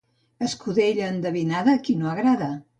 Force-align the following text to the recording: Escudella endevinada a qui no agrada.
Escudella 0.47 1.11
endevinada 1.15 1.77
a 1.77 1.85
qui 1.87 1.99
no 2.01 2.13
agrada. 2.17 2.53